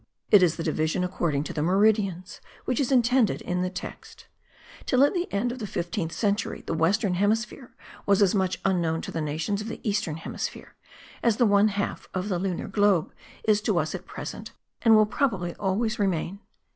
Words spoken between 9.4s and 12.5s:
of the eastern hemisphere, as one half of the